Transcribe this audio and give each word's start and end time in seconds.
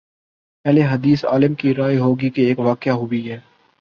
اہل 0.65 0.77
حدیث 0.77 1.25
عالم 1.25 1.53
کی 1.53 1.75
رائے 1.75 1.97
ہو 1.97 2.19
گی 2.19 2.29
کہ 2.29 2.41
ایک 2.41 2.59
واقع 2.59 2.89
ہوئی 2.89 3.31
ہے۔ 3.31 3.39